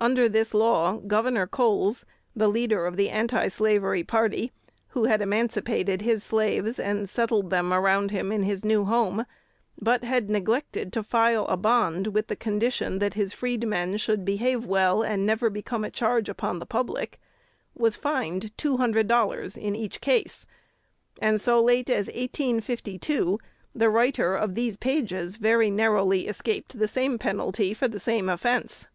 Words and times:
Under 0.00 0.28
this 0.28 0.52
law 0.52 0.98
Gov. 0.98 1.48
Coles, 1.52 2.04
the 2.34 2.48
leader 2.48 2.86
of 2.86 2.96
the 2.96 3.08
antislavery 3.08 4.02
party, 4.02 4.50
who 4.88 5.04
had 5.04 5.22
emancipated 5.22 6.02
his 6.02 6.24
slaves, 6.24 6.80
and 6.80 7.08
settled 7.08 7.50
them 7.50 7.72
around 7.72 8.10
him 8.10 8.32
in 8.32 8.42
his 8.42 8.64
new 8.64 8.84
home, 8.86 9.24
but 9.80 10.02
had 10.02 10.28
neglected 10.28 10.92
to 10.92 11.04
file 11.04 11.46
a 11.46 11.56
bond 11.56 12.08
with 12.08 12.26
the 12.26 12.34
condition 12.34 12.98
that 12.98 13.14
his 13.14 13.32
freedmen 13.32 13.96
should 13.96 14.24
behave 14.24 14.66
well 14.66 15.02
and 15.02 15.24
never 15.24 15.48
become 15.48 15.84
a 15.84 15.90
charge 15.92 16.28
upon 16.28 16.58
the 16.58 16.66
public, 16.66 17.20
was 17.76 17.94
fined 17.94 18.50
two 18.58 18.78
hundred 18.78 19.06
dollars 19.06 19.56
in 19.56 19.76
each 19.76 20.00
case; 20.00 20.46
and, 21.22 21.40
so 21.40 21.62
late 21.62 21.88
as 21.88 22.06
1852, 22.08 23.38
the 23.72 23.88
writer 23.88 24.34
of 24.34 24.56
these 24.56 24.76
pages 24.76 25.36
very 25.36 25.70
narrowly 25.70 26.26
escaped 26.26 26.76
the 26.76 26.88
same 26.88 27.16
penalty 27.20 27.72
for 27.72 27.86
the 27.86 28.00
same 28.00 28.28
offence. 28.28 28.88